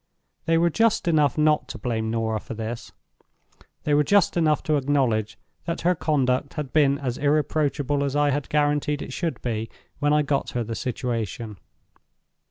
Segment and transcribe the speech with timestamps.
[0.45, 2.91] They were just enough not to blame Norah for this;
[3.83, 8.31] they were just enough to acknowledge that her conduct had been as irreproachable as I
[8.31, 9.69] had guaranteed it should be
[9.99, 11.57] when I got her the situation.